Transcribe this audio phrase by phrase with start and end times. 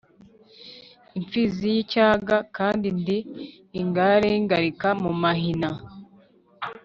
[1.17, 3.17] imfizi y'icyaga kandi ndi
[3.81, 5.69] ingare y'ingalika mu mahina,